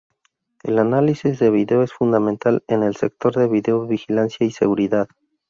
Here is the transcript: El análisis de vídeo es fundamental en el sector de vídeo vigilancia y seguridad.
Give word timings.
El 0.63 0.79
análisis 0.79 1.37
de 1.37 1.51
vídeo 1.51 1.83
es 1.83 1.93
fundamental 1.93 2.63
en 2.67 2.81
el 2.81 2.95
sector 2.95 3.35
de 3.35 3.47
vídeo 3.47 3.85
vigilancia 3.85 4.47
y 4.47 4.49
seguridad. 4.49 5.07